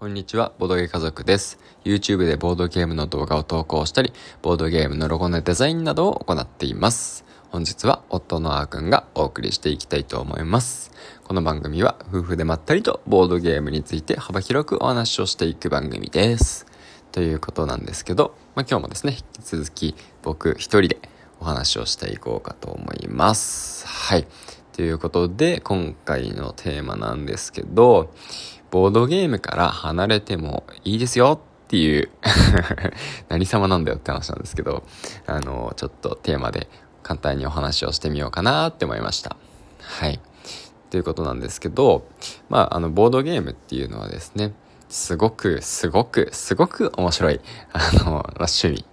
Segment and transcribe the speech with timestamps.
[0.00, 1.58] こんにちは、ボードゲー家族です。
[1.82, 7.24] YouTube でボードゲームの動画を投稿したり、ボードゲームのロゴのデザインなどを行っています。
[7.50, 10.92] 本日は夫のあーくんがお送りしていきたいと思います。
[11.24, 16.66] この番組は夫婦でまったりとボードゲームについて幅広くお話をしていく番組です。
[17.10, 21.00] ということなんですけど、まあ、今日もですね、引き続き僕一人で
[21.40, 23.84] お話をしていこうかと思います。
[23.84, 24.28] はい。
[24.78, 28.14] ということで、今回のテーマなんですけど、
[28.70, 32.10] ボードゲームから離れてもいいですよっていう
[33.28, 34.82] 何様なんだよって話なんですけど、
[35.26, 36.68] あの、ちょっとテーマで
[37.02, 39.36] 簡単にお話をしてみようかなって思いました。
[39.80, 40.20] はい。
[40.90, 42.06] ということなんですけど、
[42.48, 44.54] まあ、あの、ボードゲームっていうのはですね、
[44.88, 47.40] すごく、すごく、すごく面白い、
[47.72, 48.84] あの、ま、趣味、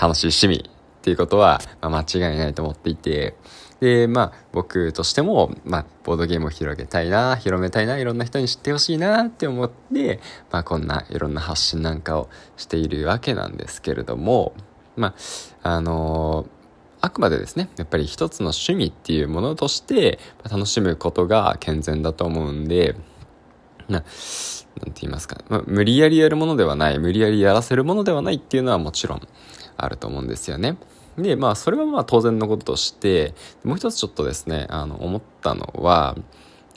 [0.00, 3.36] 楽しい趣味っていうことは、まあ、間違いないと思っていて、
[3.82, 10.20] で、まあ、僕としても、まあ、ボードゲームを広げたいな、広めたいな、いろんな人に知ってほしいなって思って、
[10.52, 14.54] まあ、こんないろんな発信なんかをしているわけなんですけれども、
[14.94, 15.16] ま
[15.64, 16.48] あ、あのー、
[17.00, 22.94] あくまでですね、やっぱり一つの趣味っていうものとして楽しむことが健全だと思うんで、
[23.88, 29.28] な、なんて言いますか、ま、無理やりやるものではない、無理やりやらせるものではないっていうのはもちろん
[29.76, 30.76] あると思うんですよね。
[31.18, 36.16] で、まあ、それはまあ当然のこととして、もう一つちょっとですね、あの、思ったのは、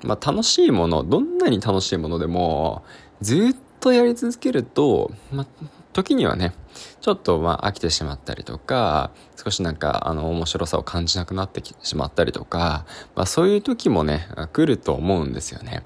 [0.03, 2.83] まあ、楽しいもの、どんなに楽しいものでも、
[3.22, 5.47] ずっとやり続けると、まあ、
[5.94, 6.53] 時にはね、
[7.00, 15.83] ちょっとまあ飽きてしまったりとか、少しなんかあの面白さを感じなくなってしまったりとか、まあそういう時もね、来ると思うんですよね。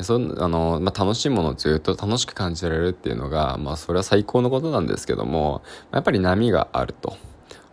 [0.00, 7.16] そあの、まあ、楽しいものをずっと楽しく感じられるっていうのが、まあそれは最高のことなんですけども、やっぱり波があると。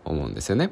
[0.06, 0.72] 思うんですよね。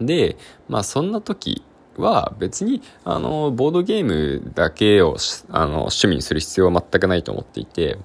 [0.00, 0.36] で、
[0.68, 1.62] まあそんな時
[1.96, 5.16] は別にあのボードゲームだけを
[5.50, 7.98] あの趣味にする必要は全くないと思っていて、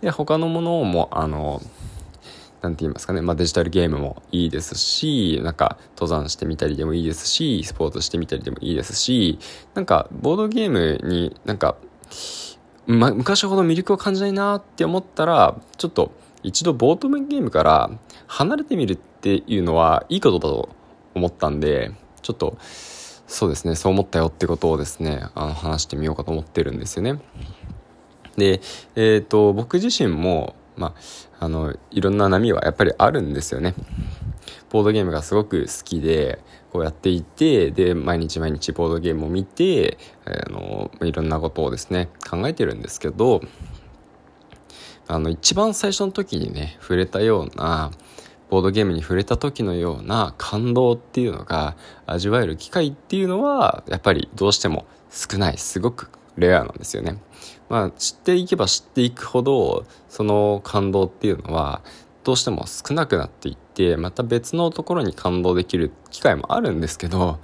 [0.00, 1.62] で他のものもあの
[2.60, 9.38] なんて言いますかね、まあ、デジタルゲームもいいですし、なんか登山してみたりでもいいですし、スポーツしてみたりでもいいですし、
[9.74, 11.76] なんかボードゲームになんか、
[12.86, 16.10] ま、昔ほど魅力を感じないなって思ったら、ちょっと
[16.48, 17.90] 一度ボードゲームから
[18.26, 20.68] 離れてみるっていうのはいいことだと
[21.14, 21.92] 思ったんで、
[22.22, 22.56] ちょっと、
[23.26, 27.20] そうですね、そう思ったよってことをですね、あの話してみようかと思ってるんですよね。
[28.38, 28.60] で、
[28.96, 30.94] えっ、ー、と、僕自身も、ま
[31.38, 33.74] あ、あの、いろんな波はやっぱりあるんですよね。
[34.70, 36.38] ボードゲームがすごく好きで、
[36.72, 43.42] こうやっていて、で、毎日毎日ボードゲームを見て、あの、いろんなことをですね、考えてるんですけど、
[45.08, 47.90] あの、一番最初の時にね、触れたような、
[48.50, 51.76] ボードゲームに触れた時のような感動っていうのが
[52.06, 57.18] 味わえる機会っていうのは、やっぱりどうしても少ない、すごくレアなんですよね。
[57.68, 61.82] まあ、知っていけば知っていくほど、その感動っていうのは、
[62.24, 67.38] どうしても少なくなっていって、また別のところに感動できる機会もあるんですけど、やっ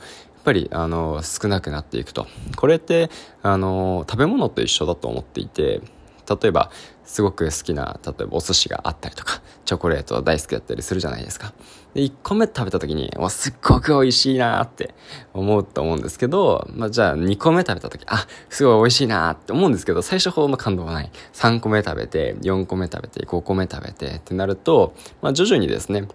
[0.44, 2.26] ぱり、あの、少なくなっていくと。
[2.56, 3.10] これって、
[3.42, 5.80] あの、食べ物と一緒だと思っていて、
[6.28, 6.70] 例えば、
[7.04, 11.52] すごく好きな、例えばお寿司があったりとか、チョコレート大好きだったりするじゃないですか。
[11.94, 14.94] で、1個目食べた時に、お、すっごく美味しいなって
[15.32, 21.10] 思うと思うんですけど、まあ、じゃあ2個目食べた時、あ、すごい美味しいなって思うんですけど、最初ほどの感動はない。
[21.34, 26.08] 3個目食べて、4個目食べて、5個目食べてってなると、まあ、徐々にですね、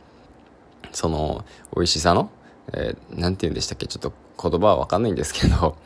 [0.91, 1.45] その、
[1.75, 2.31] 美味しさの、
[2.73, 5.77] えー、なんて言うんでしたっけちょっと言葉はわかんないんですけど、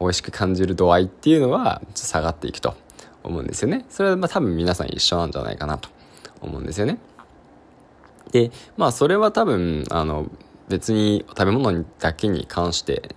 [0.00, 2.74] 美味しく感じる度合いっていうのは下がっていくと。
[3.22, 3.84] 思うんですよね。
[3.88, 5.88] それはまあ多分皆さん一緒なんじゃないかなと
[6.40, 6.98] 思うんですよね。
[8.32, 10.30] で、まあそれは多分、あの、
[10.68, 13.16] 別に食べ物だけに関して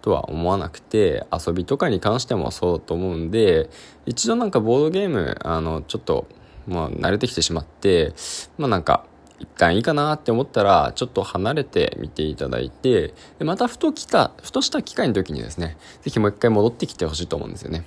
[0.00, 3.68] とは思わなくて、遊びとかに関してもそうと思うんで、
[4.06, 6.26] 一度なんかボードゲーム、あの、ちょっと、
[6.66, 8.14] まあ慣れてきてしまって、
[8.56, 9.04] まあなんか、
[9.38, 17.84] 一旦いいかなって思ったら、ちょっと離れてみていただいて、でまたふと来た、ふとした機会の時にですね、ぜひもう一回戻ってきてほしいと思うんですよね。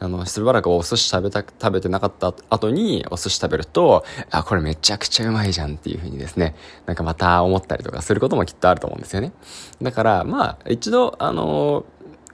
[0.00, 6.54] あの、しばらくお寿司食べた、食べてなかった後にお寿司食べると、あ、これめちゃくちゃうまいじゃんっていう風にですね、
[6.86, 9.32] なんかまた思ったりとかすることもきっとあると思うんですよね。
[9.82, 11.84] だから、まあ、一度、あの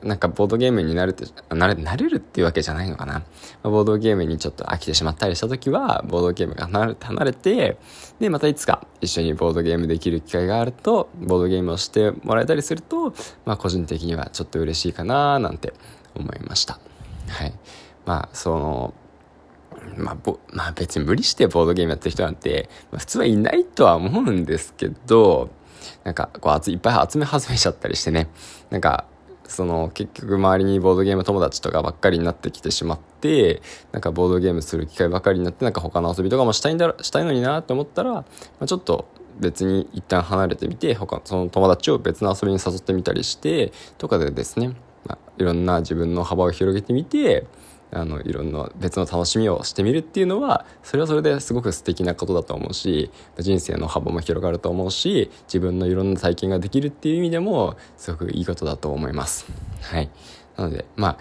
[0.05, 1.25] なんかボードゲームになるって、
[1.55, 3.22] なれ、なれるっていうわけじゃないのかな。
[3.62, 7.78] ボードゲームにちょっと飽きてしまったりした時は、ボードゲームが離れ離れて、
[8.20, 13.14] で、またいつか一緒にボードゲームできる機会があると、ボードゲームをしてもらえたりすると、
[13.46, 15.72] まあ個人的にはちょっと嬉しいかななんて
[16.14, 16.78] 思いました。
[17.29, 17.53] はい。
[18.06, 18.94] まあ、その、
[19.97, 25.50] まあ、ぼ、まあ別に無理してボードゲームやってる人なんて、まあ、普通はいないとは思うんですけど、
[26.03, 28.29] なんか、こう、いっぱい集め始めちゃったりしてね、
[28.71, 29.06] なんか、
[29.47, 33.62] その結局周りにボードゲーム友達とかばっかりになってきてしまって
[33.93, 38.25] なんかボードゲームする機会ばっかりになってなんか他の遊びとかもしたいんだしたいのになと思ったら、ま
[38.61, 39.06] あ、ちょっと
[39.38, 44.75] 別に一旦離れてみて他その友達を別の遊びに誘ってみたりしてとかでですね、
[45.38, 47.46] いろんな自分の幅を広げてみて
[47.94, 59.46] あのいろんな別の楽しみをしてみるっていうのはそれはそれですごく素敵なことだと思うし人生の幅も広がると思うし自分のいろんな体験ができるっていう意味でもすごくいいことだと思います。
[59.80, 60.10] はい。
[60.56, 61.18] なのでまあ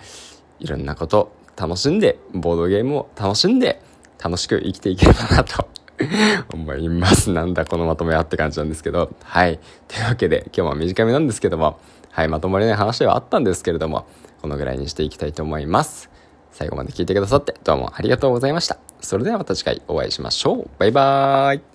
[0.59, 3.81] いろんなこと楽しんでボードゲームを楽しんで
[4.23, 5.67] 楽しく生きていければなと
[6.53, 7.31] 思います。
[7.31, 9.11] なんだこのまとめはって感じなんですけど。
[9.23, 9.59] はい。
[9.87, 11.79] というわけで、今日は短めなんですけども、
[12.11, 14.05] はい、まとまりない話ではあったんですけれども、
[14.41, 16.09] このぐらいにしていきたいと思います。
[16.51, 18.77] 最後まで聞いてくださってどうもありがとうございました。
[19.01, 20.69] それではまた次回お会いしましょう。
[20.77, 21.72] バイバーイ。